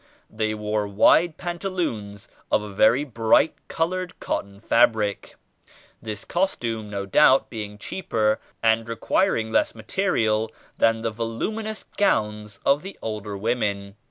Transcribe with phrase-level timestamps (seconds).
[0.31, 5.35] They wore wide pantaloons of a very bright colored cotton fabric,
[6.01, 12.59] this costume no doubt being cheaper and requiring less ma terial than the voluminous gowns
[12.65, 13.95] of the older women.